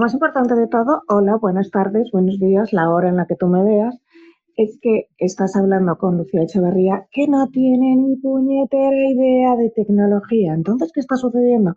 [0.00, 3.48] más importante de todo, hola, buenas tardes, buenos días, la hora en la que tú
[3.48, 3.94] me veas,
[4.56, 10.54] es que estás hablando con Lucía Echeverría, que no tiene ni puñetera idea de tecnología.
[10.54, 11.74] Entonces, ¿qué está sucediendo?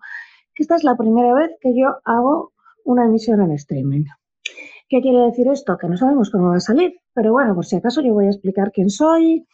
[0.55, 2.53] Que esta es la primera vez que yo hago
[2.85, 4.05] una emisión en streaming.
[4.87, 5.77] ¿Qué quiere decir esto?
[5.77, 8.29] Que no sabemos cómo va a salir, pero bueno, por si acaso yo voy a
[8.29, 9.45] explicar quién soy.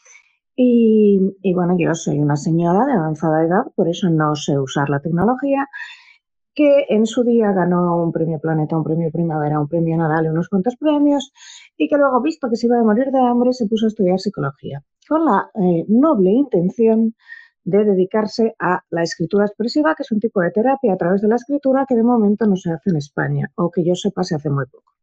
[0.56, 4.90] Y, y bueno, yo soy una señora de avanzada edad, por eso no sé usar
[4.90, 5.66] la tecnología,
[6.54, 10.30] que en su día ganó un premio Planeta, un premio Primavera, un premio Nadal y
[10.30, 11.32] unos cuantos premios,
[11.78, 14.20] y que luego, visto que se iba a morir de hambre, se puso a estudiar
[14.20, 17.16] psicología, con la eh, noble intención
[17.64, 21.28] de dedicarse a la escritura expresiva, que es un tipo de terapia a través de
[21.28, 24.36] la escritura que de momento no se hace en España, o que yo sepa se
[24.36, 24.94] hace muy poco.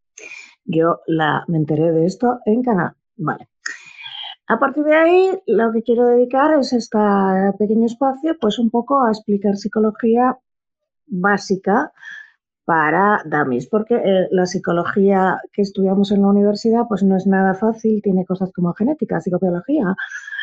[0.65, 2.97] Yo la, me enteré de esto en Canadá.
[3.17, 3.49] Vale.
[4.49, 6.99] A partir de ahí, lo que quiero dedicar es este
[7.59, 10.39] pequeño espacio, pues un poco a explicar psicología
[11.07, 11.93] básica
[12.65, 17.55] para dummies, porque eh, la psicología que estudiamos en la universidad pues no es nada
[17.55, 19.95] fácil, tiene cosas como genética, psicobiología,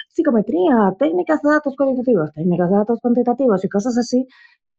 [0.10, 4.28] psicometría, técnicas de datos cualitativos, técnicas de datos cuantitativos y cosas así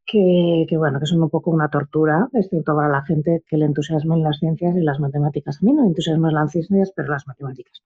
[0.07, 4.23] que, bueno, que son un poco una tortura, excepto para la gente que le entusiasmen
[4.23, 5.59] las ciencias y las matemáticas.
[5.61, 7.83] A mí no me entusiasman las ciencias, pero las matemáticas.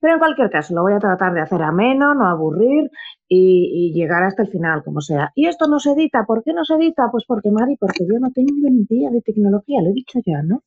[0.00, 2.90] Pero en cualquier caso, lo voy a tratar de hacer ameno, no aburrir
[3.28, 5.32] y, y, llegar hasta el final, como sea.
[5.34, 6.24] Y esto no se edita.
[6.26, 7.08] ¿Por qué no se edita?
[7.10, 10.42] Pues porque, Mari, porque yo no tengo ni idea de tecnología, lo he dicho ya,
[10.42, 10.62] ¿no?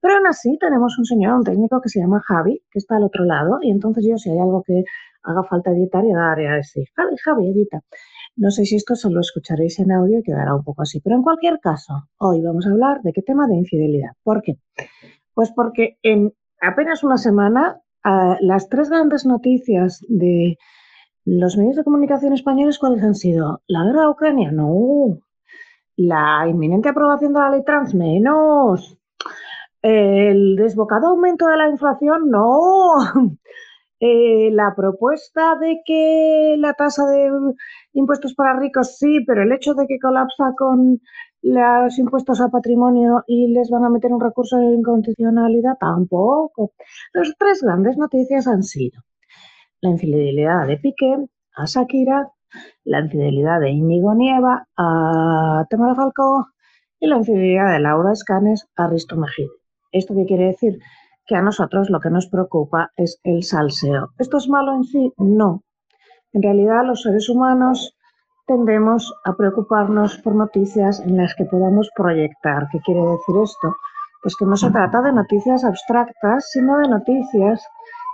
[0.00, 3.04] Pero aún así tenemos un señor, un técnico que se llama Javi, que está al
[3.04, 4.82] otro lado, y entonces yo si hay algo que
[5.22, 7.80] haga falta editar, ya daré a decir, Javi, Javi, edita.
[8.36, 11.22] No sé si esto solo escucharéis en audio y quedará un poco así, pero en
[11.22, 14.12] cualquier caso, hoy vamos a hablar de qué tema de infidelidad.
[14.22, 14.56] ¿Por qué?
[15.34, 20.56] Pues porque en apenas una semana uh, las tres grandes noticias de
[21.24, 23.62] los medios de comunicación españoles, ¿cuáles han sido?
[23.66, 24.50] ¿La guerra de Ucrania?
[24.50, 25.18] No.
[25.96, 27.94] ¿La inminente aprobación de la ley trans?
[27.94, 28.98] Menos.
[29.82, 32.30] ¿El desbocado aumento de la inflación?
[32.30, 32.94] No.
[34.04, 37.30] Eh, la propuesta de que la tasa de
[37.92, 41.00] impuestos para ricos sí, pero el hecho de que colapsa con
[41.42, 46.72] los impuestos a patrimonio y les van a meter un recurso de inconstitucionalidad tampoco.
[47.12, 49.02] Las tres grandes noticias han sido
[49.80, 51.16] la infidelidad de Piqué
[51.56, 52.30] a Shakira,
[52.84, 56.46] la infidelidad de Íñigo Nieva a Tamara Falcó
[57.00, 59.50] y la infidelidad de Laura Escanes a Risto Mejide.
[59.90, 60.78] ¿Esto qué quiere decir?
[61.26, 64.10] que a nosotros lo que nos preocupa es el salseo.
[64.18, 65.12] ¿Esto es malo en sí?
[65.18, 65.62] No.
[66.32, 67.96] En realidad los seres humanos
[68.46, 72.68] tendemos a preocuparnos por noticias en las que podamos proyectar.
[72.70, 73.76] ¿Qué quiere decir esto?
[74.22, 77.66] Pues que no se trata de noticias abstractas, sino de noticias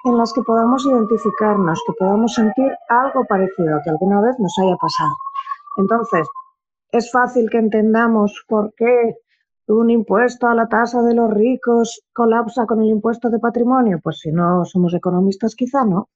[0.04, 4.76] en las que podamos identificarnos, que podamos sentir algo parecido, que alguna vez nos haya
[4.76, 5.14] pasado.
[5.76, 6.26] Entonces,
[6.92, 9.16] es fácil que entendamos por qué
[9.68, 14.00] un impuesto a la tasa de los ricos colapsa con el impuesto de patrimonio?
[14.02, 16.08] Pues si no somos economistas, quizá no.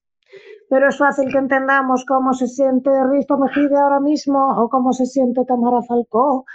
[0.72, 5.04] Pero es fácil que entendamos cómo se siente Risto Mejide ahora mismo, o cómo se
[5.04, 6.46] siente Tamara Falcó,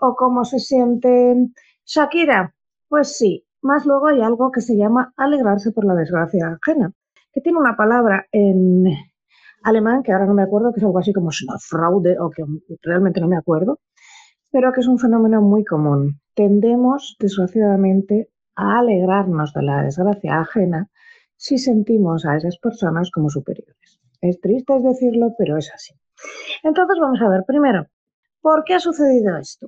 [0.00, 1.34] o cómo se siente
[1.84, 2.54] Shakira.
[2.88, 6.92] Pues sí, más luego hay algo que se llama alegrarse por la desgracia ajena,
[7.32, 8.84] que tiene una palabra en
[9.64, 12.44] alemán que ahora no me acuerdo, que es algo así como fraude, o que
[12.80, 13.80] realmente no me acuerdo,
[14.52, 16.20] pero que es un fenómeno muy común.
[16.36, 20.90] Tendemos, desgraciadamente, a alegrarnos de la desgracia ajena
[21.44, 24.00] si sentimos a esas personas como superiores.
[24.22, 25.92] Es triste decirlo, pero es así.
[26.62, 27.86] Entonces vamos a ver, primero,
[28.40, 29.66] ¿por qué ha sucedido esto?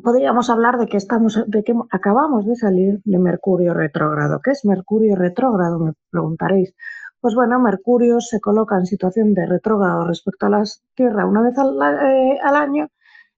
[0.00, 4.40] Podríamos hablar de que estamos, de que acabamos de salir de Mercurio retrógrado.
[4.40, 5.80] ¿Qué es Mercurio retrógrado?
[5.80, 6.74] Me preguntaréis.
[7.20, 10.62] Pues bueno, Mercurio se coloca en situación de retrógrado respecto a la
[10.94, 11.74] Tierra una vez al,
[12.06, 12.88] eh, al año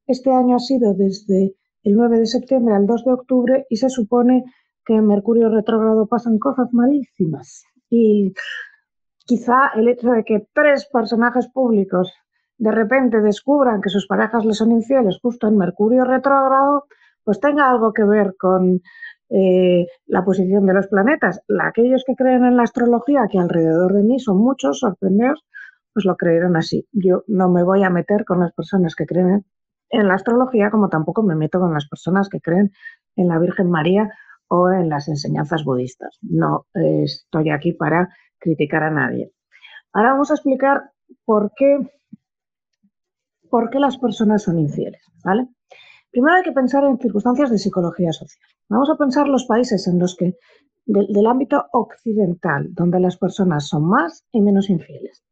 [0.07, 3.89] este año ha sido desde el 9 de septiembre al 2 de octubre y se
[3.89, 4.45] supone
[4.87, 7.65] que en Mercurio retrógrado pasan cosas malísimas.
[7.91, 8.33] Y
[9.27, 12.15] quizá el hecho de que tres personajes públicos
[12.59, 16.87] de repente descubran que sus parejas les son infieles justo en Mercurio retrógrado,
[17.25, 18.81] pues tenga algo que ver con
[19.29, 21.43] eh, la posición de los planetas.
[21.61, 25.45] Aquellos que creen en la astrología, que alrededor de mí son muchos, sorprendedos,
[25.93, 26.87] pues lo creyeron así.
[26.93, 29.45] Yo no me voy a meter con las personas que creen
[29.91, 32.73] en la astrología, como tampoco me meto con las personas que creen
[33.17, 34.11] en la Virgen María
[34.49, 36.19] o en las enseñanzas budistas.
[36.23, 38.09] No eh, estoy aquí para
[38.39, 39.33] criticar a nadie.
[39.93, 40.91] Ahora vamos a explicar
[41.25, 41.79] por qué,
[43.51, 45.03] por qué las personas son infieles.
[45.25, 45.49] ¿vale?
[46.11, 48.49] Primero hay que pensar en circunstancias de psicología social.
[48.69, 50.37] Vamos a pensar los países en los que,
[50.87, 55.26] del ámbito occidental, donde las personas son más y menos infieles.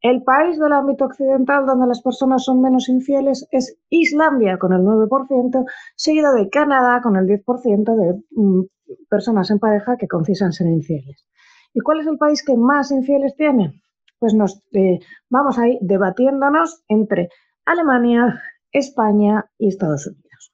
[0.00, 4.82] El país del ámbito occidental donde las personas son menos infieles es Islandia con el
[4.82, 5.64] 9%,
[5.96, 8.62] seguido de Canadá con el 10% de mm,
[9.08, 11.26] personas en pareja que confiesan ser infieles.
[11.74, 13.82] ¿Y cuál es el país que más infieles tiene?
[14.20, 15.00] Pues nos eh,
[15.30, 17.28] vamos ahí debatiéndonos entre
[17.64, 18.40] Alemania,
[18.70, 20.52] España y Estados Unidos.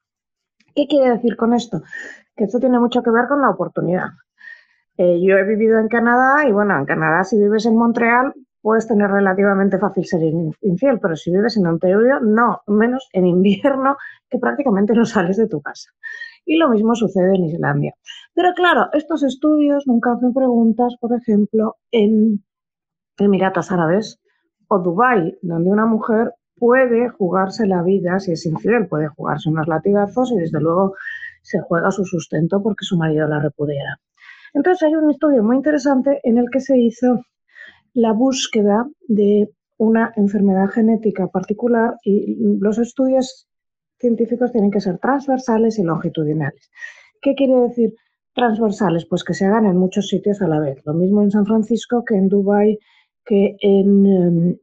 [0.75, 1.83] ¿Qué quiere decir con esto?
[2.35, 4.09] Que esto tiene mucho que ver con la oportunidad.
[4.97, 8.33] Eh, yo he vivido en Canadá y bueno, en Canadá si vives en Montreal
[8.65, 13.99] puedes tener relativamente fácil ser infiel, pero si vives en Ontario, no, menos en invierno
[14.31, 15.91] que prácticamente no sales de tu casa.
[16.47, 17.95] Y lo mismo sucede en Islandia.
[18.33, 22.43] Pero claro, estos estudios nunca hacen preguntas, por ejemplo, en
[23.19, 24.19] Emiratos Árabes
[24.69, 29.69] o Dubái, donde una mujer puede jugarse la vida si es infiel, puede jugarse unos
[29.69, 30.95] latigazos y desde luego
[31.43, 34.01] se juega su sustento porque su marido la repudiera.
[34.55, 37.21] Entonces hay un estudio muy interesante en el que se hizo
[37.95, 43.49] la búsqueda de una enfermedad genética particular y los estudios
[43.99, 46.71] científicos tienen que ser transversales y longitudinales.
[47.23, 47.95] ¿Qué quiere decir
[48.35, 49.07] transversales?
[49.07, 50.83] Pues que se hagan en muchos sitios a la vez.
[50.85, 52.79] Lo mismo en San Francisco que en Dubái,
[53.25, 54.57] que en, em,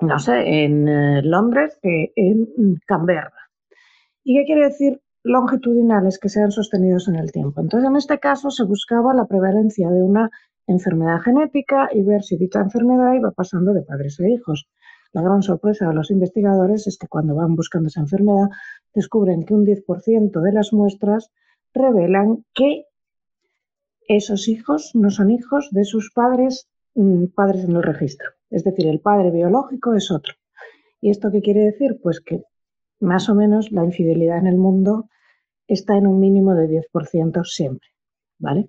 [0.00, 2.46] no sé, en eh, Londres, que en
[2.86, 3.32] Canberra.
[4.22, 7.60] ¿Y qué quiere decir longitudinales que sean sostenidos en el tiempo?
[7.60, 10.30] Entonces, en este caso se buscaba la prevalencia de una
[10.66, 14.68] enfermedad genética y ver si dicha enfermedad iba pasando de padres a hijos.
[15.12, 18.48] La gran sorpresa de los investigadores es que cuando van buscando esa enfermedad
[18.94, 21.30] descubren que un 10% de las muestras
[21.72, 22.86] revelan que
[24.08, 28.30] esos hijos no son hijos de sus padres, mm, padres en el registro.
[28.50, 30.34] Es decir, el padre biológico es otro.
[31.00, 32.00] ¿Y esto qué quiere decir?
[32.02, 32.42] Pues que
[33.00, 35.08] más o menos la infidelidad en el mundo
[35.66, 37.88] está en un mínimo de 10% siempre.
[38.38, 38.68] ¿Vale?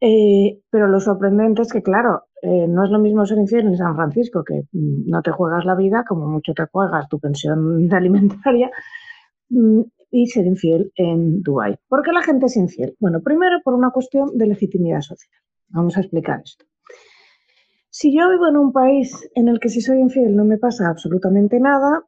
[0.00, 3.76] Eh, pero lo sorprendente es que, claro, eh, no es lo mismo ser infiel en
[3.76, 7.88] San Francisco, que mm, no te juegas la vida, como mucho te juegas tu pensión
[7.92, 8.70] alimentaria,
[9.50, 11.76] mm, y ser infiel en Dubái.
[11.88, 12.96] ¿Por qué la gente es infiel?
[12.98, 15.40] Bueno, primero por una cuestión de legitimidad social.
[15.68, 16.64] Vamos a explicar esto.
[17.90, 20.88] Si yo vivo en un país en el que si soy infiel no me pasa
[20.88, 22.04] absolutamente nada,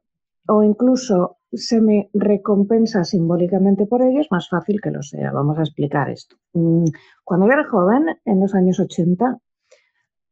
[0.47, 5.31] o incluso se me recompensa simbólicamente por ello, es más fácil que lo sea.
[5.31, 6.35] Vamos a explicar esto.
[6.53, 6.85] Mm,
[7.23, 9.37] cuando yo era joven, en los años 80,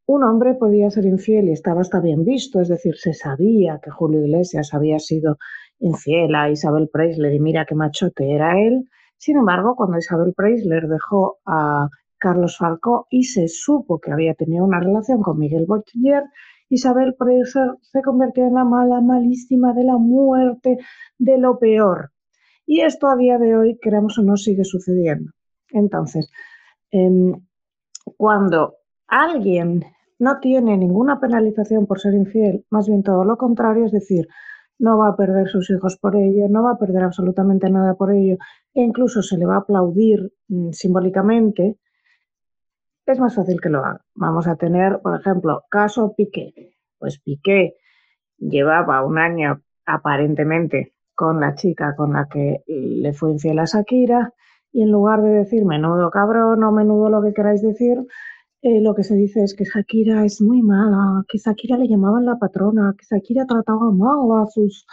[0.08, 3.92] un hombre podía ser infiel y estaba hasta bien visto, es decir, se sabía que
[3.92, 5.38] Julio Iglesias había sido
[5.80, 8.86] infiel a Isabel Preisler y mira qué machote era él.
[9.18, 11.88] Sin embargo, cuando Isabel Preisler dejó a
[12.18, 16.24] Carlos Falcó y se supo que había tenido una relación con Miguel Botiller,
[16.72, 20.78] Isabel Preisler se convirtió en la mala, malísima de la muerte,
[21.18, 22.12] de lo peor.
[22.66, 25.32] Y esto a día de hoy, queramos o no, sigue sucediendo.
[25.70, 26.32] Entonces,
[26.90, 27.34] em,
[28.18, 28.76] cuando
[29.08, 29.84] alguien
[30.18, 34.28] no tiene ninguna penalización por ser infiel, más bien todo lo contrario, es decir,
[34.80, 38.14] no va a perder sus hijos por ello, no va a perder absolutamente nada por
[38.14, 38.38] ello,
[38.74, 41.78] e incluso se le va a aplaudir mm, simbólicamente,
[43.12, 44.02] es más fácil que lo haga.
[44.16, 46.76] Vamos a tener, por ejemplo, caso Piqué.
[46.98, 47.76] Pues Piqué
[48.38, 54.34] llevaba un año aparentemente con la chica con la que le fue infiel a Shakira
[54.72, 57.98] y en lugar de decir menudo cabrón o menudo lo que queráis decir,
[58.62, 62.26] eh, lo que se dice es que Shakira es muy mala, que Shakira le llamaban
[62.26, 64.86] la patrona, que Shakira trataba mal a sus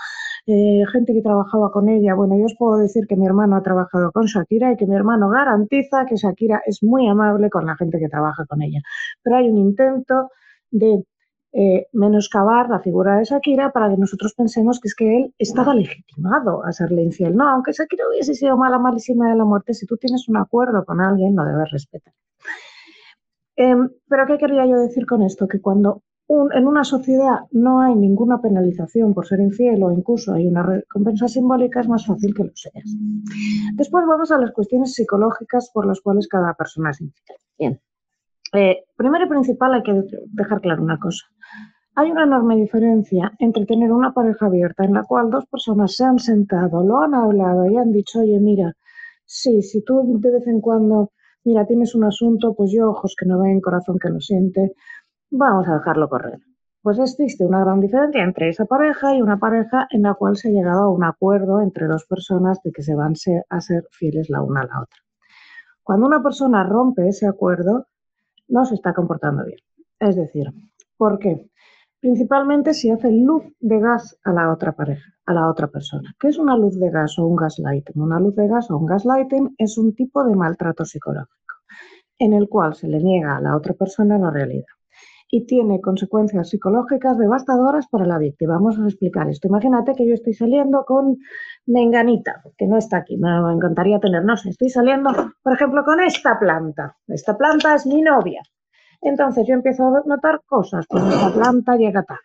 [0.51, 2.15] eh, gente que trabajaba con ella.
[2.15, 4.95] Bueno, yo os puedo decir que mi hermano ha trabajado con Shakira y que mi
[4.95, 8.81] hermano garantiza que Shakira es muy amable con la gente que trabaja con ella.
[9.23, 10.31] Pero hay un intento
[10.71, 11.05] de
[11.53, 15.75] eh, menoscabar la figura de Shakira para que nosotros pensemos que es que él estaba
[15.75, 17.37] legitimado a serle infiel.
[17.37, 20.83] No, aunque Shakira hubiese sido mala, malísima de la muerte, si tú tienes un acuerdo
[20.87, 22.15] con alguien, lo debes respetar.
[23.57, 25.47] Em, pero ¿qué quería yo decir con esto?
[25.47, 30.47] Que cuando en una sociedad no hay ninguna penalización por ser infiel o incluso hay
[30.47, 32.85] una recompensa simbólica, es más fácil que lo seas.
[33.75, 37.39] Después vamos a las cuestiones psicológicas por las cuales cada persona es infiel.
[37.59, 37.81] Bien.
[38.53, 41.27] Eh, primero y principal hay que dejar claro una cosa.
[41.95, 46.05] Hay una enorme diferencia entre tener una pareja abierta en la cual dos personas se
[46.05, 48.75] han sentado, lo han hablado y han dicho, oye, mira,
[49.25, 51.13] sí, si tú de vez en cuando,
[51.45, 54.75] mira, tienes un asunto, pues yo ojos que no ven, corazón que no siente,
[55.31, 56.39] Vamos a dejarlo correr.
[56.81, 60.49] Pues existe una gran diferencia entre esa pareja y una pareja en la cual se
[60.49, 63.13] ha llegado a un acuerdo entre dos personas de que se van
[63.51, 65.01] a ser fieles la una a la otra.
[65.83, 67.89] Cuando una persona rompe ese acuerdo,
[68.49, 69.59] no se está comportando bien.
[70.01, 70.47] Es decir,
[70.97, 71.51] ¿por qué?
[72.01, 76.15] Principalmente si hace luz de gas a la otra pareja, a la otra persona.
[76.19, 78.01] ¿Qué es una luz de gas o un gaslighting?
[78.01, 81.37] Una luz de gas o un gaslighting es un tipo de maltrato psicológico
[82.19, 84.78] en el cual se le niega a la otra persona la realidad.
[85.31, 88.55] Y tiene consecuencias psicológicas devastadoras para la víctima.
[88.55, 89.49] Vamos a explicar esto.
[89.49, 91.19] Imagínate que yo estoy saliendo con
[91.67, 95.11] Menganita, que no está aquí, me encantaría tener, no sé, estoy saliendo,
[95.43, 96.97] por ejemplo, con esta planta.
[97.07, 98.41] Esta planta es mi novia.
[99.01, 102.23] Entonces yo empiezo a notar cosas, pues esta planta llega tarde.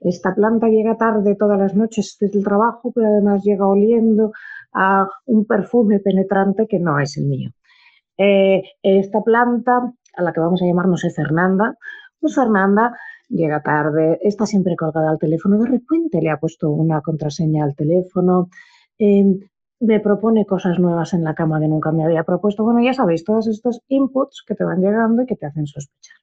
[0.00, 4.32] Esta planta llega tarde todas las noches desde el trabajo, pero además llega oliendo
[4.72, 7.50] a un perfume penetrante que no es el mío.
[8.18, 11.76] Eh, esta planta, a la que vamos a llamar, no sé, Fernanda,
[12.22, 12.96] pues Fernanda
[13.28, 17.74] llega tarde, está siempre colgada al teléfono, de repente le ha puesto una contraseña al
[17.74, 18.48] teléfono,
[18.98, 19.40] em,
[19.80, 22.62] me propone cosas nuevas en la cama que nunca me había propuesto.
[22.62, 26.16] Bueno, ya sabéis, todos estos inputs que te van llegando y que te hacen sospechar.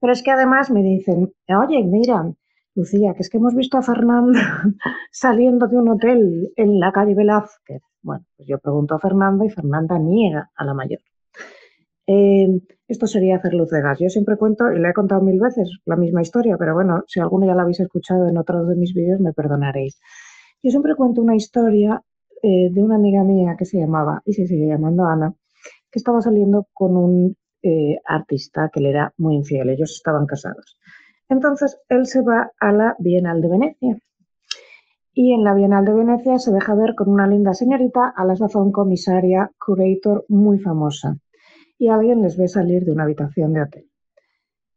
[0.00, 2.30] Pero es que además me dicen, oye, mira,
[2.76, 4.40] Lucía, que es que hemos visto a Fernanda
[5.10, 7.82] saliendo de un hotel en la calle Velázquez.
[8.02, 11.00] Bueno, pues yo pregunto a Fernanda y Fernanda niega a la mayor.
[12.06, 13.98] Eh, esto sería hacer luz de gas.
[13.98, 17.20] Yo siempre cuento, y le he contado mil veces la misma historia, pero bueno, si
[17.20, 19.98] alguno ya la habéis escuchado en otro de mis vídeos, me perdonaréis.
[20.62, 22.02] Yo siempre cuento una historia
[22.42, 25.34] eh, de una amiga mía que se llamaba, y se sigue llamando Ana,
[25.90, 29.68] que estaba saliendo con un eh, artista que le era muy infiel.
[29.70, 30.78] Ellos estaban casados.
[31.28, 33.98] Entonces él se va a la Bienal de Venecia.
[35.12, 38.36] Y en la Bienal de Venecia se deja ver con una linda señorita, a la
[38.36, 41.18] sazón comisaria, curator muy famosa
[41.78, 43.90] y alguien les ve salir de una habitación de hotel.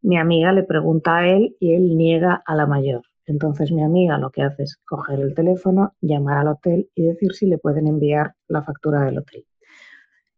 [0.02, 3.02] Mi amiga le pregunta a él y él niega a la mayor.
[3.26, 7.34] Entonces mi amiga lo que hace es coger el teléfono, llamar al hotel y decir
[7.34, 9.46] si le pueden enviar la factura del hotel.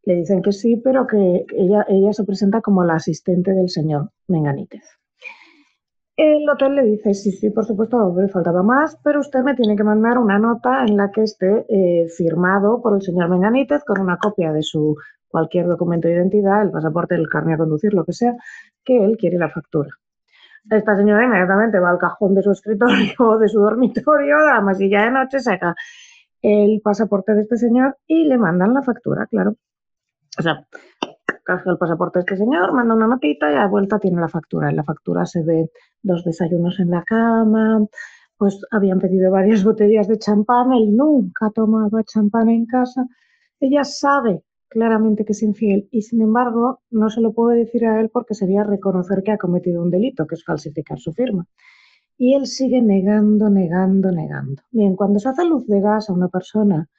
[0.04, 4.10] Le dicen que sí, pero que ella, ella se presenta como la asistente del señor
[4.28, 4.84] Menganítez.
[6.18, 9.76] El hotel le dice, sí, sí, por supuesto, me faltaba más, pero usted me tiene
[9.76, 14.02] que mandar una nota en la que esté eh, firmado por el señor Menganítez con
[14.02, 14.98] una copia de su
[15.32, 18.36] cualquier documento de identidad, el pasaporte, el carnet a conducir, lo que sea,
[18.84, 19.90] que él quiere la factura.
[20.70, 24.62] Esta señora inmediatamente va al cajón de su escritorio o de su dormitorio, a la
[24.62, 25.76] masilla de noche, saca
[26.42, 29.56] el pasaporte de este señor y le mandan la factura, claro.
[30.38, 30.66] O sea,
[31.44, 34.70] caja el pasaporte de este señor, manda una notita y a vuelta tiene la factura.
[34.70, 35.72] En la factura se ve
[36.02, 37.86] dos desayunos en la cama,
[38.38, 43.06] pues habían pedido varias botellas de champán, él nunca tomaba champán en casa.
[43.60, 48.00] Ella sabe claramente que es infiel y sin embargo no se lo puede decir a
[48.00, 51.46] él porque sería reconocer que ha cometido un delito, que es falsificar su firma.
[52.18, 54.62] Y él sigue negando, negando, negando.
[54.72, 56.90] Bien, cuando se hace luz de gas a una persona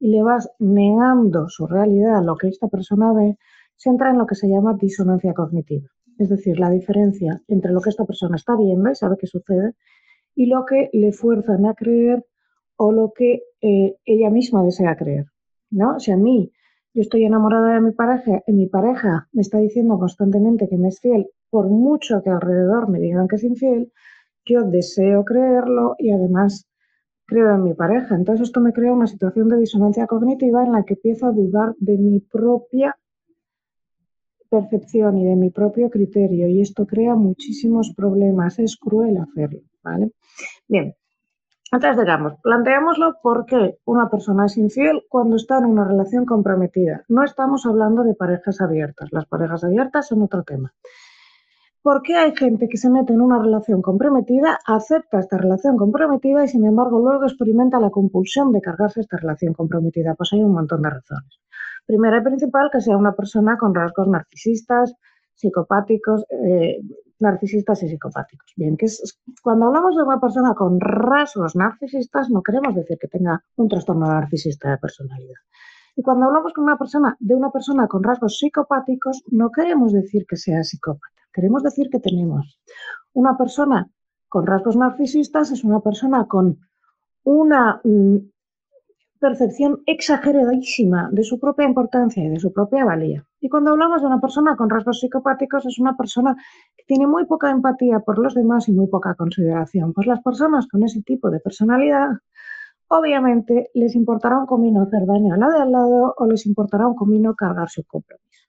[0.00, 3.36] y le vas negando su realidad, lo que esta persona ve,
[3.76, 5.86] se entra en lo que se llama disonancia cognitiva.
[6.18, 9.74] Es decir, la diferencia entre lo que esta persona está viendo y sabe que sucede
[10.34, 12.24] y lo que le fuerzan a creer
[12.76, 15.26] o lo que eh, ella misma desea creer.
[15.70, 16.00] ¿no?
[16.00, 16.52] Si a mí
[16.98, 20.88] yo estoy enamorada de mi pareja y mi pareja me está diciendo constantemente que me
[20.88, 23.92] es fiel, por mucho que alrededor me digan que es infiel,
[24.44, 26.66] yo deseo creerlo y además
[27.24, 28.16] creo en mi pareja.
[28.16, 31.76] Entonces esto me crea una situación de disonancia cognitiva en la que empiezo a dudar
[31.78, 32.98] de mi propia
[34.50, 38.58] percepción y de mi propio criterio y esto crea muchísimos problemas.
[38.58, 40.10] Es cruel hacerlo, ¿vale?
[40.66, 40.96] Bien,
[41.70, 47.04] entonces, digamos, planteémoslo porque una persona es infiel cuando está en una relación comprometida.
[47.08, 49.08] No estamos hablando de parejas abiertas.
[49.12, 50.72] Las parejas abiertas son otro tema.
[51.82, 56.44] ¿Por qué hay gente que se mete en una relación comprometida, acepta esta relación comprometida
[56.44, 60.14] y sin embargo luego experimenta la compulsión de cargarse esta relación comprometida?
[60.14, 61.40] Pues hay un montón de razones.
[61.86, 64.94] Primera y principal, que sea una persona con rasgos narcisistas,
[65.34, 66.80] psicopáticos, eh,
[67.20, 68.52] narcisistas y psicopáticos.
[68.56, 73.08] Bien, que es, cuando hablamos de una persona con rasgos narcisistas, no queremos decir que
[73.08, 75.36] tenga un trastorno narcisista de personalidad.
[75.96, 80.26] Y cuando hablamos con una persona, de una persona con rasgos psicopáticos, no queremos decir
[80.28, 81.14] que sea psicópata.
[81.32, 82.60] Queremos decir que tenemos
[83.12, 83.90] una persona
[84.28, 86.58] con rasgos narcisistas, es una persona con
[87.24, 88.16] una mm,
[89.18, 93.24] percepción exageradísima de su propia importancia y de su propia valía.
[93.40, 96.36] Y cuando hablamos de una persona con rasgos psicopáticos, es una persona
[96.76, 99.92] que tiene muy poca empatía por los demás y muy poca consideración.
[99.92, 102.08] Pues las personas con ese tipo de personalidad,
[102.88, 106.86] obviamente, les importará un comino hacer daño a la de al lado o les importará
[106.86, 108.48] un comino cargar su compromiso.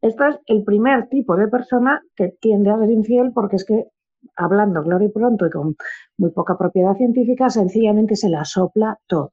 [0.00, 3.86] Este es el primer tipo de persona que tiende a ser infiel porque es que,
[4.36, 5.76] hablando claro y pronto y con
[6.18, 9.30] muy poca propiedad científica, sencillamente se la sopla todo.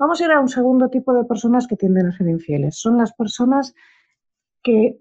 [0.00, 2.80] Vamos a ir a un segundo tipo de personas que tienden a ser infieles.
[2.80, 3.74] Son las personas
[4.62, 4.98] que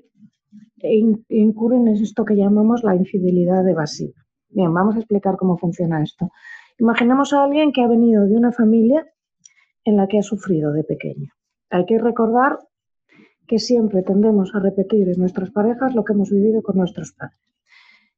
[1.29, 4.19] incurren en esto que llamamos la infidelidad evasiva.
[4.49, 6.31] Bien, vamos a explicar cómo funciona esto.
[6.79, 9.07] Imaginemos a alguien que ha venido de una familia
[9.85, 11.31] en la que ha sufrido de pequeño.
[11.69, 12.59] Hay que recordar
[13.47, 17.39] que siempre tendemos a repetir en nuestras parejas lo que hemos vivido con nuestros padres.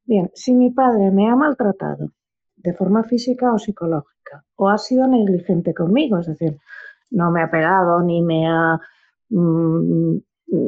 [0.03, 2.09] Bien, si mi padre me ha maltratado
[2.55, 4.20] de forma física o psicológica,
[4.55, 6.57] o ha sido negligente conmigo, es decir,
[7.09, 8.79] no me ha pegado ni me ha
[9.29, 10.17] mm,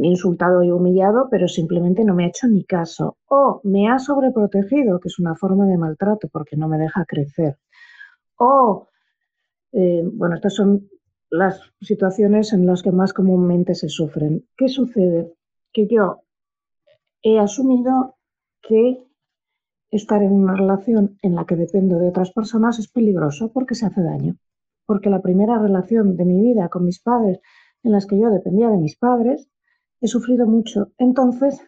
[0.04, 5.00] insultado y humillado, pero simplemente no me ha hecho ni caso, o me ha sobreprotegido,
[5.00, 7.58] que es una forma de maltrato porque no me deja crecer,
[8.38, 8.88] o,
[9.72, 10.90] eh, bueno, estas son
[11.30, 14.46] las situaciones en las que más comúnmente se sufren.
[14.56, 15.34] ¿Qué sucede?
[15.72, 16.22] Que yo
[17.24, 18.18] he asumido
[18.62, 19.08] que
[19.98, 23.86] estar en una relación en la que dependo de otras personas es peligroso porque se
[23.86, 24.36] hace daño.
[24.86, 27.40] Porque la primera relación de mi vida con mis padres,
[27.84, 29.48] en las que yo dependía de mis padres,
[30.02, 30.92] he sufrido mucho.
[30.98, 31.62] Entonces,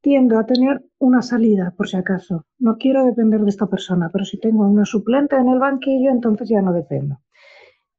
[0.00, 2.44] tiendo a tener una salida, por si acaso.
[2.58, 6.48] No quiero depender de esta persona, pero si tengo una suplente en el banquillo, entonces
[6.48, 7.20] ya no dependo.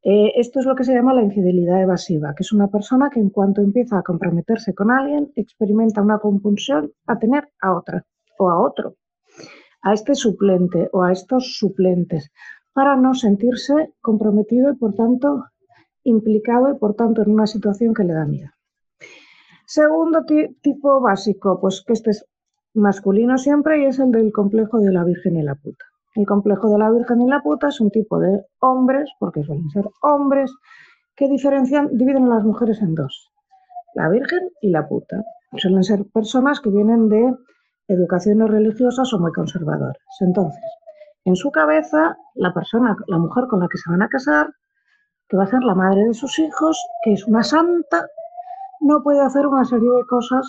[0.04, 3.20] Eh, esto es lo que se llama la infidelidad evasiva, que es una persona que
[3.20, 8.06] en cuanto empieza a comprometerse con alguien, experimenta una compulsión a tener a otra
[8.38, 8.98] o a otro
[9.86, 12.32] a este suplente o a estos suplentes
[12.74, 15.46] para no sentirse comprometido y por tanto
[16.04, 18.50] implicado y por tanto en una situación que le da miedo.
[19.68, 20.26] Segundo
[20.62, 22.26] tipo básico, pues que este es
[22.74, 25.86] masculino siempre y es el del complejo de la Virgen y la puta.
[26.16, 29.70] El complejo de la Virgen y la puta es un tipo de hombres, porque suelen
[29.70, 30.52] ser hombres,
[31.16, 33.32] que diferencian, dividen a las mujeres en dos,
[33.94, 35.24] la Virgen y la puta.
[35.58, 37.34] Suelen ser personas que vienen de
[37.88, 39.98] educaciones religiosas o muy conservadoras.
[40.20, 40.64] Entonces,
[41.26, 44.48] en su cabeza, la persona, la mujer con la que se van a casar,
[45.28, 48.06] que va a ser la madre de sus hijos, que es una santa,
[48.82, 50.48] no puede hacer una serie de cosas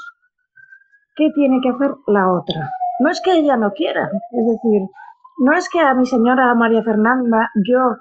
[1.16, 2.70] que tiene que hacer la otra.
[3.00, 4.82] No es que ella no quiera, es decir,
[5.38, 7.96] no es que a mi señora María Fernanda yo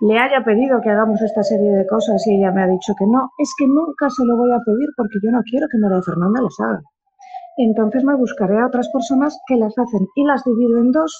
[0.00, 3.06] le haya pedido que hagamos esta serie de cosas y ella me ha dicho que
[3.06, 6.02] no, es que nunca se lo voy a pedir porque yo no quiero que María
[6.02, 6.80] Fernanda las haga
[7.64, 11.12] entonces me buscaré a otras personas que las hacen y las divido en dos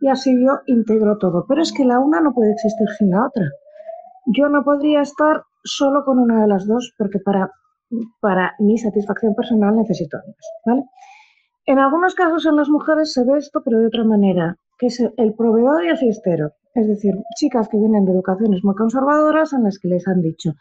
[0.00, 1.44] y así yo integro todo.
[1.48, 3.50] Pero es que la una no puede existir sin la otra.
[4.26, 7.50] Yo no podría estar solo con una de las dos porque para,
[8.20, 10.52] para mi satisfacción personal necesito ambas.
[10.66, 10.84] ¿vale?
[11.66, 15.00] En algunos casos en las mujeres se ve esto, pero de otra manera, que es
[15.00, 16.52] el proveedor y el fiestero.
[16.74, 20.52] Es decir, chicas que vienen de educaciones muy conservadoras en las que les han dicho,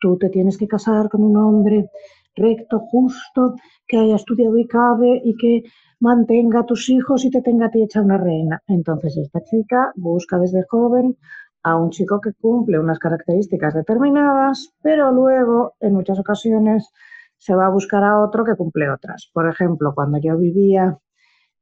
[0.00, 1.88] tú te tienes que casar con un hombre
[2.34, 3.54] recto, justo,
[3.86, 5.62] que haya estudiado y cabe y que
[6.00, 8.62] mantenga a tus hijos y te tenga a ti hecha una reina.
[8.66, 11.16] Entonces esta chica busca desde joven
[11.62, 16.90] a un chico que cumple unas características determinadas, pero luego en muchas ocasiones
[17.36, 19.30] se va a buscar a otro que cumple otras.
[19.32, 20.98] Por ejemplo, cuando yo vivía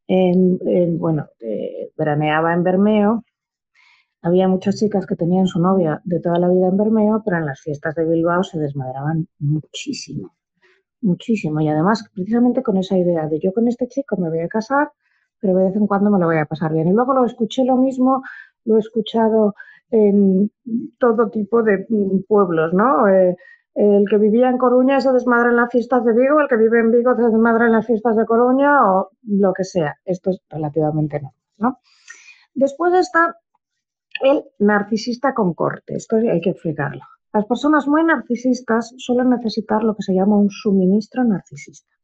[0.07, 3.25] en, bueno, eh, veraneaba en Bermeo,
[4.23, 7.47] había muchas chicas que tenían su novia de toda la vida en Bermeo, pero en
[7.47, 10.35] las fiestas de Bilbao se desmadraban muchísimo
[11.03, 11.61] muchísimo.
[11.61, 14.93] Y además, precisamente con esa idea de yo con este chico me voy a casar,
[15.41, 16.89] pero de vez en cuando me lo voy a pasar bien.
[16.89, 18.23] Y luego lo escuché lo mismo,
[18.65, 19.55] lo he escuchado
[19.91, 20.51] en
[20.99, 23.09] todo tipo de mm, pueblos, ¿no?
[23.09, 23.37] Eh,
[23.75, 26.81] el que vivía en Coruña se desmadra en las fiestas de Vigo, el que vive
[26.81, 29.97] en Vigo se desmadra en las fiestas de Coruña o lo que sea.
[30.05, 31.79] Esto es relativamente nuevo, ¿no?
[32.55, 33.37] Después está
[34.23, 35.95] el narcisista con corte.
[35.95, 37.05] Esto hay que explicarlo.
[37.33, 41.95] Las personas muy narcisistas suelen necesitar lo que se llama un suministro narcisista.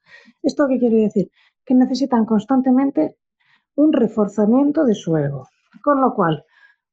[0.40, 1.30] ¿Esto qué quiere decir?
[1.64, 3.16] Que necesitan constantemente
[3.74, 5.48] un reforzamiento de su ego.
[5.82, 6.44] Con lo cual,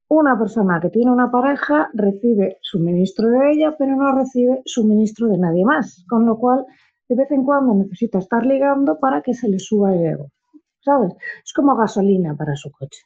[0.07, 5.37] una persona que tiene una pareja recibe suministro de ella, pero no recibe suministro de
[5.37, 6.03] nadie más.
[6.09, 6.65] Con lo cual,
[7.07, 10.31] de vez en cuando necesita estar ligando para que se le suba el ego.
[10.79, 11.13] ¿Sabes?
[11.45, 13.03] Es como gasolina para su coche.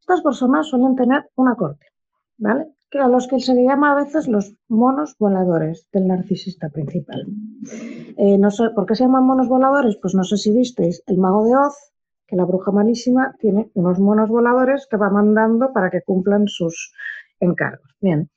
[0.00, 1.86] Estas personas suelen tener una corte,
[2.38, 2.66] ¿vale?
[2.98, 7.24] A los que se le llama a veces los monos voladores del narcisista principal.
[8.16, 9.96] Eh, no sé, ¿Por qué se llaman monos voladores?
[10.02, 11.92] Pues no sé si visteis El Mago de Oz,
[12.26, 16.92] que la bruja malísima tiene unos monos voladores que va mandando para que cumplan sus
[17.38, 17.96] encargos.
[18.00, 18.28] Bien,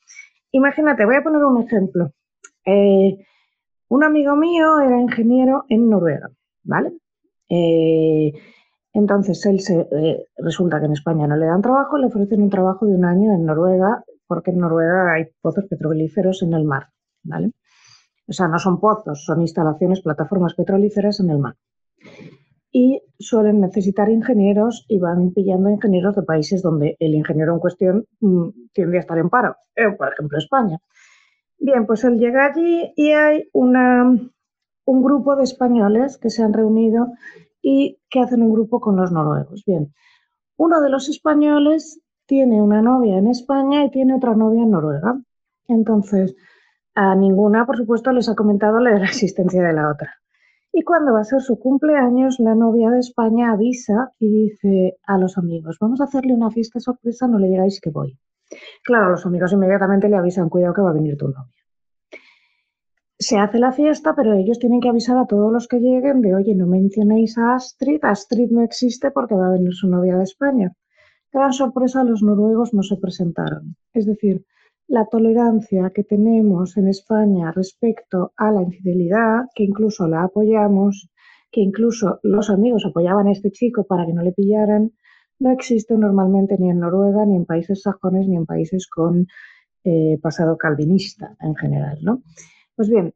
[0.52, 2.12] imagínate, voy a poner un ejemplo.
[2.66, 3.18] Eh,
[3.90, 6.30] un amigo mío era ingeniero en Noruega,
[6.64, 6.94] ¿vale?
[7.50, 8.34] Eh,
[8.94, 9.88] entonces él se,
[10.38, 13.34] resulta que en España no le dan trabajo, le ofrecen un trabajo de un año
[13.34, 16.88] en Noruega porque en Noruega hay pozos petrolíferos en el mar,
[17.22, 17.52] ¿vale?
[18.28, 21.56] O sea, no son pozos, son instalaciones, plataformas petrolíferas en el mar.
[22.72, 28.08] Y suelen necesitar ingenieros y van pillando ingenieros de países donde el ingeniero en cuestión
[28.22, 30.80] mm, tiende a estar en paro, eh, por ejemplo España.
[31.60, 34.04] Bien, pues él llega allí y hay una,
[34.86, 37.10] un grupo de españoles que se han reunido
[37.62, 39.64] y que hacen un grupo con los noruegos.
[39.64, 39.94] Bien,
[40.58, 42.03] uno de los españoles
[42.34, 45.22] tiene una novia en España y tiene otra novia en Noruega.
[45.68, 46.36] Entonces,
[46.96, 50.16] a ninguna, por supuesto, les ha comentado la existencia de la otra.
[50.72, 55.20] Y cuando va a ser su cumpleaños, la novia de España avisa y dice a
[55.20, 58.18] los amigos, vamos a hacerle una fiesta sorpresa, no le digáis que voy.
[58.84, 61.64] Claro, los amigos inmediatamente le avisan, cuidado que va a venir tu novia.
[63.20, 66.34] Se hace la fiesta, pero ellos tienen que avisar a todos los que lleguen de,
[66.34, 70.24] oye, no mencionéis a Astrid, Astrid no existe porque va a venir su novia de
[70.24, 70.74] España.
[71.34, 73.76] Gran sorpresa, los noruegos no se presentaron.
[73.92, 74.46] Es decir,
[74.88, 81.10] la tolerancia que tenemos en España respecto a la infidelidad, que incluso la apoyamos,
[81.52, 84.92] que incluso los amigos apoyaban a este chico para que no le pillaran,
[85.40, 89.26] no existe normalmente ni en Noruega, ni en países sajones, ni en países con
[89.84, 91.98] eh, pasado calvinista en general.
[92.02, 92.22] ¿no?
[92.76, 93.14] Pues bien,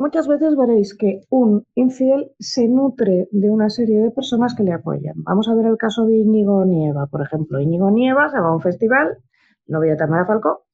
[0.00, 4.72] muchas veces veréis que un infiel se nutre de una serie de personas que le
[4.72, 5.14] apoyan.
[5.24, 7.60] Vamos a ver el caso de Íñigo Nieva, por ejemplo.
[7.60, 9.18] Íñigo Nieva se va a un festival,
[9.66, 10.64] novio de Tamara Falcó,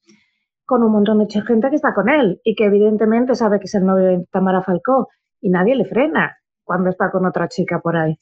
[0.65, 3.75] con un montón de gente que está con él y que evidentemente sabe que es
[3.75, 5.09] el novio de Tamara Falcó
[5.41, 8.19] y nadie le frena cuando está con otra chica por ahí.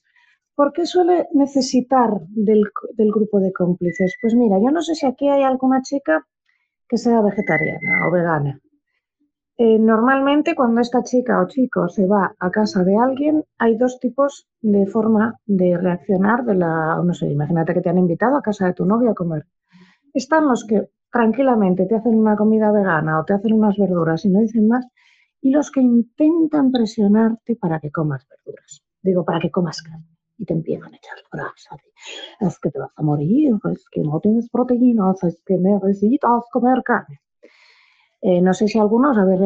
[0.54, 2.62] ¿Por qué suele necesitar del,
[3.12, 4.16] grupo de cómplices?
[4.22, 6.26] Pues mira, yo no sé si aquí hay alguna chica
[6.88, 8.60] que sea vegetariana o vegana.
[9.56, 14.00] Eh, normalmente cuando esta chica o chico se va a casa de alguien, hay dos
[14.00, 18.42] tipos de forma de reaccionar de la, no sé, imagínate que te han invitado a
[18.42, 19.46] casa de tu novio a comer.
[20.12, 24.30] Están los que tranquilamente te hacen una comida vegana o te hacen unas verduras y
[24.30, 24.86] no dicen más,
[25.40, 28.82] y los que intentan presionarte para que comas verduras.
[29.02, 30.08] Digo, para que comas carne.
[30.36, 31.76] Y te empiezan a echar grasa.
[32.40, 36.82] Es que te vas a morir, es que no tienes proteínas, es que necesitas comer
[36.82, 37.20] carne.
[38.26, 39.38] Eh, no sé si algunos habéis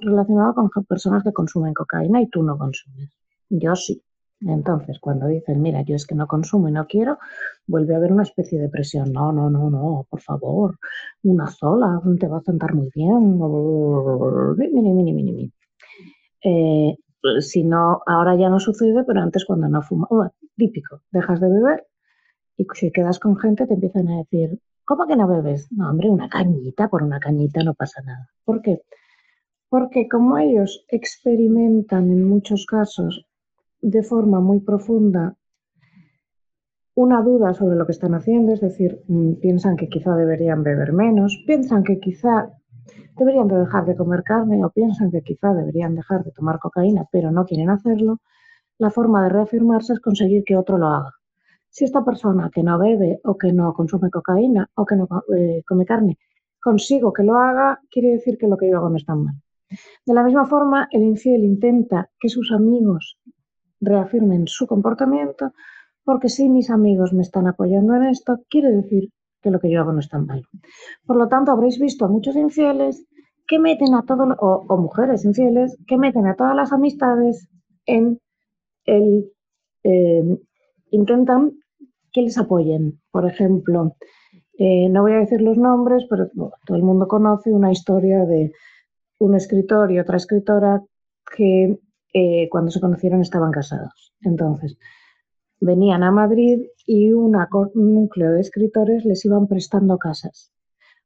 [0.00, 3.10] relacionado con personas que consumen cocaína y tú no consumes.
[3.50, 4.02] Yo sí.
[4.40, 7.18] Entonces, cuando dicen, mira, yo es que no consumo y no quiero,
[7.66, 9.12] vuelve a haber una especie de presión.
[9.12, 10.78] No, no, no, no, por favor,
[11.24, 13.38] una sola, te va a sentar muy bien.
[13.38, 15.52] Mini, mini, mini, mini.
[16.42, 16.96] Eh,
[17.40, 20.08] si no, ahora ya no sucede, pero antes cuando no fuma,
[20.56, 21.86] típico, dejas de beber
[22.56, 25.70] y si quedas con gente te empiezan a decir, ¿cómo que no bebes?
[25.72, 28.30] No, hombre, una cañita, por una cañita no pasa nada.
[28.44, 28.82] ¿Por qué?
[29.68, 33.26] Porque como ellos experimentan en muchos casos
[33.82, 35.36] de forma muy profunda
[36.94, 40.94] una duda sobre lo que están haciendo, es decir, mm, piensan que quizá deberían beber
[40.94, 42.48] menos, piensan que quizá
[43.18, 47.04] deberían de dejar de comer carne o piensan que quizá deberían dejar de tomar cocaína,
[47.12, 48.20] pero no quieren hacerlo,
[48.78, 51.12] la forma de reafirmarse es conseguir que otro lo haga.
[51.76, 55.04] Si esta persona que no bebe o que no consume cocaína o que no
[55.36, 56.16] eh, come carne
[56.58, 59.34] consigo que lo haga, quiere decir que lo que yo hago no está mal.
[60.06, 63.18] De la misma forma, el infiel intenta que sus amigos
[63.78, 65.52] reafirmen su comportamiento,
[66.02, 69.10] porque si mis amigos me están apoyando en esto, quiere decir
[69.42, 70.48] que lo que yo hago no es tan malo.
[71.04, 73.04] Por lo tanto, habréis visto a muchos infieles
[73.46, 77.50] que meten a todos, o, mujeres infieles, que meten a todas las amistades
[77.84, 78.18] en
[78.86, 79.30] el,
[79.84, 80.38] eh,
[80.90, 81.52] intentan
[82.16, 82.98] que les apoyen.
[83.10, 83.94] Por ejemplo,
[84.58, 86.30] eh, no voy a decir los nombres, pero
[86.64, 88.52] todo el mundo conoce una historia de
[89.18, 90.82] un escritor y otra escritora
[91.36, 91.78] que
[92.14, 94.14] eh, cuando se conocieron estaban casados.
[94.22, 94.78] Entonces,
[95.60, 97.36] venían a Madrid y un
[97.74, 100.50] núcleo de escritores les iban prestando casas.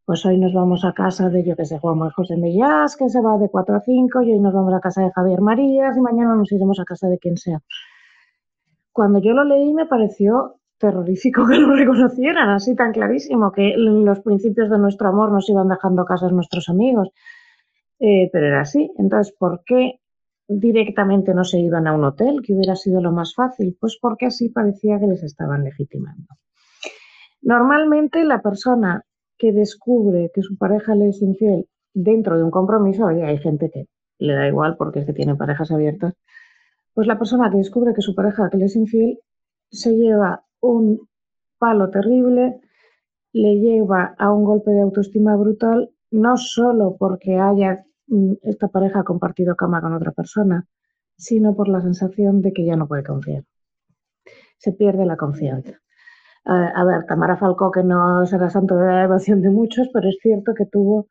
[0.04, 3.20] Pues hoy nos vamos a casa de, yo que sé, Juan José Mellás, que se
[3.20, 6.00] va de 4 a 5, y hoy nos vamos a casa de Javier Marías, y
[6.00, 7.60] mañana nos iremos a casa de quien sea.
[8.92, 14.20] Cuando yo lo leí me pareció terrorífico que lo reconocieran así tan clarísimo, que los
[14.20, 17.10] principios de nuestro amor nos iban dejando casas nuestros amigos.
[18.00, 18.90] Eh, pero era así.
[18.96, 20.00] Entonces, ¿por qué
[20.50, 24.26] directamente no se iban a un hotel, que hubiera sido lo más fácil, pues porque
[24.26, 26.26] así parecía que les estaban legitimando.
[27.40, 29.04] Normalmente la persona
[29.38, 33.70] que descubre que su pareja le es infiel dentro de un compromiso, oye, hay gente
[33.72, 33.86] que
[34.18, 36.14] le da igual porque es que tiene parejas abiertas,
[36.94, 39.20] pues la persona que descubre que su pareja que le es infiel
[39.70, 41.08] se lleva un
[41.58, 42.60] palo terrible,
[43.32, 49.04] le lleva a un golpe de autoestima brutal, no solo porque haya Mm, esta pareja
[49.04, 50.66] compartido cama con otra persona,
[51.16, 53.44] sino por la sensación de que ya no puede confiar.
[54.58, 55.78] Se pierde la confianza.
[56.44, 60.18] a ver, Tamara Falcó, que no será santo de la devoción de muchos, pero es
[60.22, 61.08] cierto que tuvo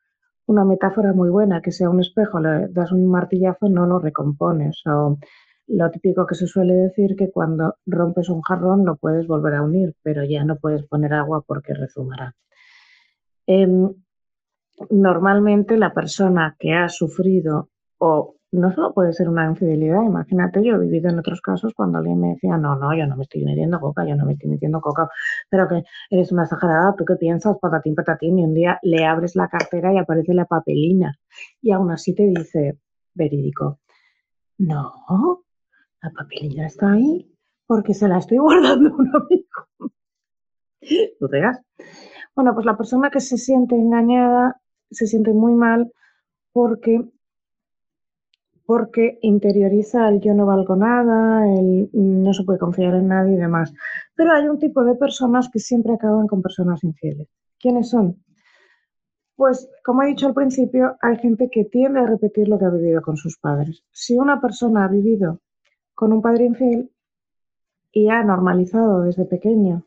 [0.48, 4.82] una metáfora muy buena, que sea un espejo, le das un martillazo, no lo recompones.
[5.70, 9.62] Lo típico que se suele decir que cuando rompes un jarrón lo puedes volver a
[9.64, 12.36] unir, pero ya no puedes poner agua porque rezumará.
[13.46, 13.94] Em,
[14.90, 20.76] normalmente la persona que ha sufrido o no solo puede ser una infidelidad, imagínate, yo
[20.76, 23.44] he vivido en otros casos cuando alguien me decía, no, no, yo no me estoy
[23.44, 25.08] metiendo coca, yo no me estoy metiendo coca,
[25.50, 27.58] pero que eres una exagerada, ¿tú qué piensas?
[27.62, 31.16] Patatín, patatín, y un día le abres la cartera y aparece la papelina
[31.62, 32.80] y aún así te dice,
[33.14, 33.80] verídico,
[34.58, 34.94] no,
[36.02, 37.30] La papelilla está ahí
[37.68, 39.92] porque se la estoy guardando a un amigo.
[41.20, 41.42] ¿Tú te
[42.36, 45.92] Bueno, pues la persona que se siente engañada se siente muy mal
[46.52, 47.08] porque
[48.66, 53.38] porque interioriza el yo no valgo nada, el no se puede confiar en nadie y
[53.38, 53.74] demás.
[54.16, 57.28] Pero hay un tipo de personas que siempre acaban con personas infieles.
[57.60, 58.24] ¿Quiénes son?
[59.36, 62.70] Pues, como he dicho al principio, hay gente que tiende a repetir lo que ha
[62.70, 63.84] vivido con sus padres.
[63.92, 65.40] Si una persona ha vivido
[66.00, 66.90] con un padre infiel
[67.92, 69.84] y ha normalizado desde pequeño,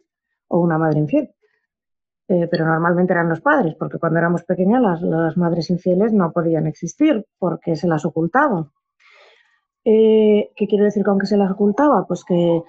[0.46, 1.30] o una madre infiel,
[2.28, 6.66] eh, pero normalmente eran los padres, porque cuando éramos pequeñas las, madres infieles no podían
[6.66, 8.70] existir porque se las ocultaba.
[9.86, 12.06] Eh, ¿Qué quiero decir con que se las ocultaba?
[12.06, 12.62] Pues que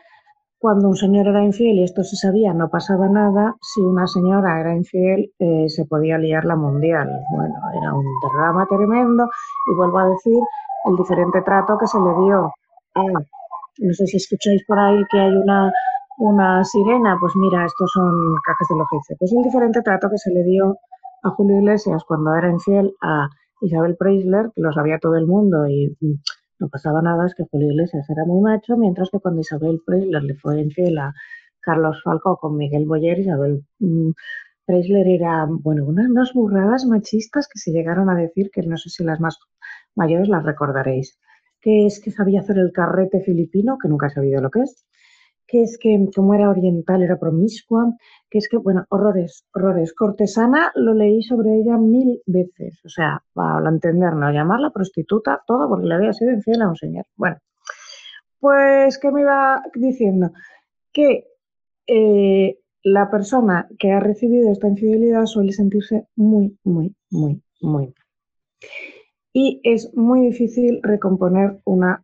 [0.58, 3.58] cuando un señor era infiel y esto se sabía, no pasaba nada.
[3.62, 7.10] Si una señora era infiel, eh, se podía liar la mundial.
[7.36, 9.28] Bueno, era un drama tremendo.
[9.70, 10.40] Y vuelvo a decir
[10.86, 12.54] el diferente trato que se le dio
[12.96, 15.72] a, no sé si escucháis por ahí que hay una
[16.18, 18.12] una sirena, pues mira, estos son
[18.46, 19.16] cajas de logice.
[19.18, 20.78] Pues el diferente trato que se le dio
[21.24, 23.30] a Julio Iglesias cuando era infiel a
[23.62, 25.96] Isabel Preisler, que lo sabía todo el mundo y
[26.60, 30.24] no pasaba nada, es que Julio Iglesias era muy macho, mientras que cuando Isabel Preisler
[30.24, 31.14] le fue infiel a
[31.62, 34.12] Carlos Falco con Miguel Boyer, Isabel mm,
[34.66, 39.04] Preisler era, bueno, unas burradas machistas que se llegaron a decir, que no sé si
[39.04, 39.40] las más
[39.96, 41.18] mayores las recordaréis,
[41.64, 44.86] que es que sabía hacer el carrete filipino, que nunca he sabido lo que es,
[45.48, 47.96] que es que como era oriental era promiscua,
[48.30, 49.94] que es que, bueno, horrores, horrores.
[49.94, 55.88] Cortesana lo leí sobre ella mil veces, o sea, para entendernos, llamarla prostituta, todo porque
[55.88, 57.06] le había sido infiel a un señor.
[57.16, 57.38] Bueno,
[58.40, 60.32] pues, ¿qué me iba diciendo?
[60.92, 61.28] Que
[61.88, 67.94] eh, la persona que ha recibido esta infidelidad suele sentirse muy, muy, muy, muy
[69.34, 72.04] Y es muy difícil recomponer una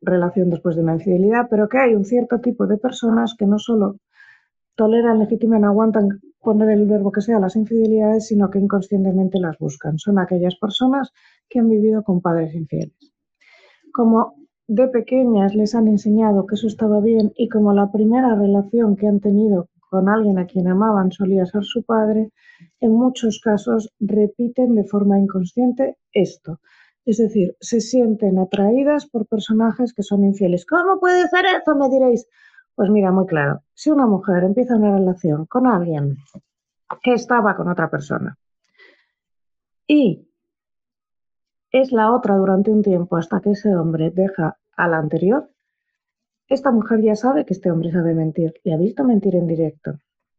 [0.00, 3.58] relación después de una infidelidad, pero que hay un cierto tipo de personas que no
[3.58, 3.96] solo
[4.74, 9.98] toleran, legitiman, aguantan, poner el verbo que sea, las infidelidades, sino que inconscientemente las buscan.
[9.98, 11.12] Son aquellas personas
[11.48, 13.12] que han vivido con padres infieles.
[13.92, 14.34] Como
[14.66, 19.06] de pequeñas les han enseñado que eso estaba bien y como la primera relación que
[19.06, 22.30] han tenido con alguien a quien amaban solía ser su padre,
[22.80, 26.60] en muchos casos repiten de forma inconsciente esto.
[27.04, 30.64] Es decir, se sienten atraídas por personajes que son infieles.
[30.64, 31.76] ¿Cómo puede ser eso?
[31.76, 32.26] Me diréis.
[32.74, 33.64] Pues mira, muy claro.
[33.74, 36.16] Si una mujer empieza una relación con alguien
[37.02, 38.38] que estaba con otra persona
[39.86, 40.26] y
[41.70, 45.50] es la otra durante un tiempo hasta que ese hombre deja a la anterior,
[46.52, 48.54] esta mujer ya sabe que este hombre sabe mentir.
[48.64, 49.98] Le ha visto mentir en directo.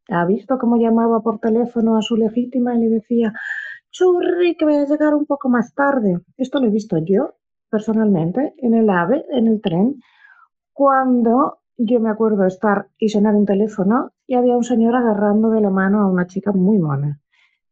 [0.10, 3.34] Ha visto cómo llamaba por teléfono a su legítima y le decía,
[3.91, 6.19] churri, que voy a llegar un poco más tarde.
[6.38, 7.36] Esto lo he visto yo
[7.69, 9.99] personalmente en el AVE, en el tren,
[10.73, 15.62] cuando yo me acuerdo estar y sonar un teléfono y había un señor agarrando de
[15.62, 17.19] la mano a una chica muy mona.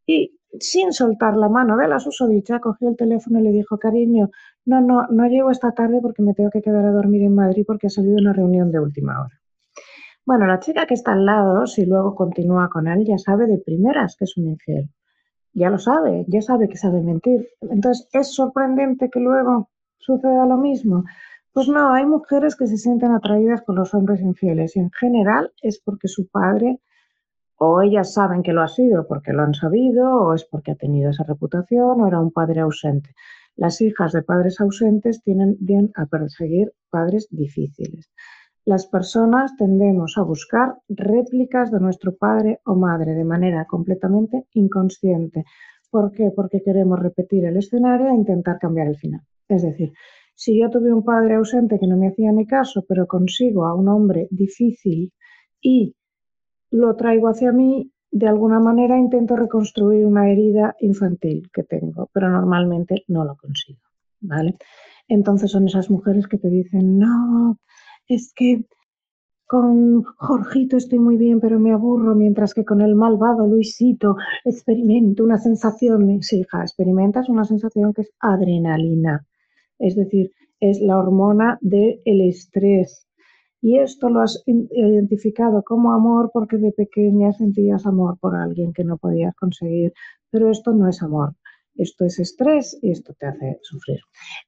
[0.05, 4.29] Y sin soltar la mano de la susodicha, cogió el teléfono y le dijo, cariño,
[4.65, 7.63] no, no, no llego esta tarde porque me tengo que quedar a dormir en Madrid
[7.65, 9.39] porque ha salido una reunión de última hora.
[10.25, 13.57] Bueno, la chica que está al lado, si luego continúa con él, ya sabe de
[13.57, 14.89] primeras que es un infiel
[15.53, 17.49] ya lo sabe, ya sabe que sabe mentir.
[17.61, 21.03] Entonces, ¿es sorprendente que luego suceda lo mismo?
[21.53, 25.51] Pues no, hay mujeres que se sienten atraídas por los hombres infieles y en general
[25.61, 26.79] es porque su padre
[27.57, 30.75] o ellas saben que lo ha sido porque lo han sabido o es porque ha
[30.75, 33.13] tenido esa reputación o era un padre ausente.
[33.55, 38.11] Las hijas de padres ausentes tienen bien a perseguir padres difíciles.
[38.65, 45.45] Las personas tendemos a buscar réplicas de nuestro padre o madre de manera completamente inconsciente.
[45.89, 46.31] ¿Por qué?
[46.35, 49.21] Porque queremos repetir el escenario e intentar cambiar el final.
[49.47, 49.93] Es decir,
[50.35, 53.75] si yo tuve un padre ausente que no me hacía ni caso, pero consigo a
[53.75, 55.11] un hombre difícil
[55.59, 55.95] y
[56.71, 62.29] lo traigo hacia mí, de alguna manera intento reconstruir una herida infantil que tengo, pero
[62.29, 63.79] normalmente no lo consigo.
[64.19, 64.57] ¿Vale?
[65.07, 67.57] Entonces son esas mujeres que te dicen, no,
[68.07, 68.65] es que
[69.47, 75.25] con Jorgito estoy muy bien, pero me aburro, mientras que con el malvado Luisito experimento
[75.25, 79.25] una sensación, sí, hija, experimentas una sensación que es adrenalina,
[79.77, 83.07] es decir, es la hormona del estrés.
[83.61, 88.83] Y esto lo has identificado como amor porque de pequeña sentías amor por alguien que
[88.83, 89.93] no podías conseguir,
[90.31, 91.35] pero esto no es amor.
[91.75, 93.99] Esto es estrés y esto te hace sufrir.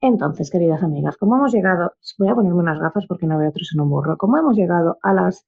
[0.01, 3.71] Entonces, queridas amigas, como hemos llegado, voy a ponerme unas gafas porque no veo otros
[3.73, 5.45] en un burro, como hemos llegado a las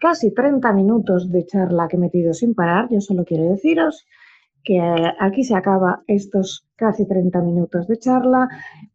[0.00, 4.04] casi 30 minutos de charla que he metido sin parar, yo solo quiero deciros
[4.64, 4.80] que
[5.20, 8.48] aquí se acaba estos casi 30 minutos de charla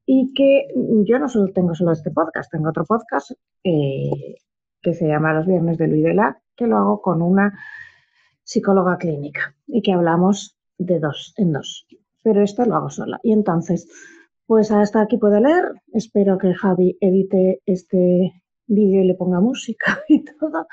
[0.06, 0.68] y que
[1.06, 3.32] yo no solo tengo solo este podcast, tengo otro podcast
[3.64, 4.36] eh,
[4.82, 7.58] que se llama Los Viernes de Luis de la, que lo hago con una
[8.44, 11.86] psicóloga clínica y que hablamos de dos en dos.
[12.24, 13.20] Pero esto lo hago sola.
[13.22, 13.88] Y entonces,
[14.48, 15.74] pues hasta aquí puedo leer.
[15.94, 18.34] Espero que Javi edite este
[18.66, 20.68] vídeo y le ponga música y todo.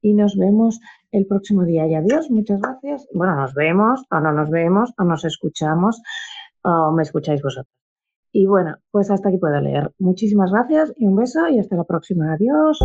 [0.00, 0.80] Y nos vemos
[1.10, 1.86] el próximo día.
[1.86, 3.06] Y adiós, muchas gracias.
[3.12, 6.00] Bueno, nos vemos, o no nos vemos, o nos escuchamos,
[6.62, 7.74] o me escucháis vosotros.
[8.32, 9.90] Y bueno, pues hasta aquí puedo leer.
[9.98, 12.34] Muchísimas gracias y un beso y hasta la próxima.
[12.34, 12.78] Adiós.